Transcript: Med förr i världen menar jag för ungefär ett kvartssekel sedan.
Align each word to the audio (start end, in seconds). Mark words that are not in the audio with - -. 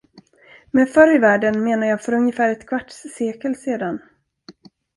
Med 0.71 0.89
förr 0.89 1.15
i 1.15 1.17
världen 1.17 1.63
menar 1.63 1.87
jag 1.87 2.01
för 2.03 2.13
ungefär 2.13 2.49
ett 2.51 2.67
kvartssekel 2.67 3.55
sedan. 3.55 3.99